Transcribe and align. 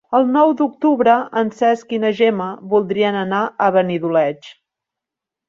El 0.17 0.23
nou 0.35 0.51
d'octubre 0.61 1.13
en 1.41 1.51
Cesc 1.59 1.93
i 1.97 1.99
na 2.05 2.11
Gemma 2.21 2.49
voldrien 2.73 3.19
anar 3.21 3.43
a 3.67 3.69
Benidoleig. 3.79 4.51